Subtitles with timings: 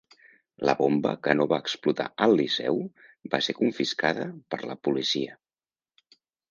[0.69, 2.81] La bomba que no va explotar al Liceu
[3.35, 5.41] va ser confiscada per la policia.